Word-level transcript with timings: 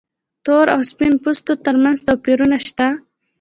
تور 0.45 0.65
او 0.73 0.81
سپین 0.91 1.13
پوستو 1.23 1.53
تر 1.65 1.75
منځ 1.83 1.97
توپیرونه 2.07 2.57
شته. 2.67 2.87